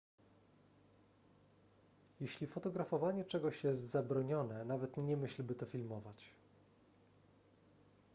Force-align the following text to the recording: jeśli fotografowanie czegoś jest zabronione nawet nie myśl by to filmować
jeśli 2.21 2.47
fotografowanie 2.47 3.25
czegoś 3.25 3.63
jest 3.63 3.81
zabronione 3.81 4.65
nawet 4.65 4.97
nie 4.97 5.17
myśl 5.17 5.43
by 5.43 5.55
to 5.55 5.65
filmować 5.65 6.31